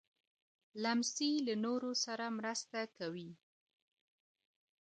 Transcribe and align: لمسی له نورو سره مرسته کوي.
لمسی 0.83 1.29
له 1.45 1.53
نورو 1.65 1.91
سره 2.05 2.25
مرسته 2.37 2.79
کوي. 2.97 3.29